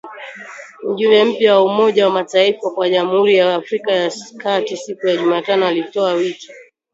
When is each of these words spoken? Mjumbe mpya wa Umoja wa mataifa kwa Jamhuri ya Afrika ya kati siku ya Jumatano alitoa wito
Mjumbe 0.89 1.21
mpya 1.23 1.55
wa 1.55 1.65
Umoja 1.65 2.05
wa 2.07 2.13
mataifa 2.13 2.69
kwa 2.71 2.89
Jamhuri 2.89 3.35
ya 3.35 3.55
Afrika 3.55 3.91
ya 3.91 4.11
kati 4.37 4.77
siku 4.77 5.07
ya 5.07 5.17
Jumatano 5.17 5.65
alitoa 5.67 6.13
wito 6.13 6.53